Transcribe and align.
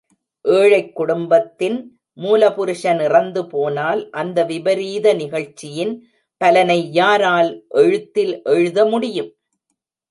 ஏழைக் 0.41 0.95
குடும்பத்தின் 0.95 1.99
மூலபுருஷன் 2.17 3.01
இறந்துபோனால், 3.07 4.09
அந்த 4.09 4.43
விபரீத 4.43 5.13
நிகழ்ச்சியின் 5.13 5.93
பலனை 6.37 6.91
யாரால் 6.91 7.65
எழுத்தில் 7.69 8.41
எழுதமுடியும்? 8.45 9.31